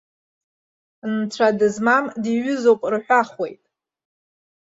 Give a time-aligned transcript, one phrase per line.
[1.15, 3.61] Нцәа дызмам диҩызоуп рҳәахуеит.